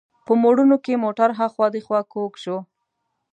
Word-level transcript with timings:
په 0.25 0.33
موړونو 0.41 0.75
کې 0.83 1.01
موټر 1.03 1.29
هاخوا 1.39 1.67
دیخوا 1.75 1.99
کوږ 2.13 2.31
شو. 2.43 2.57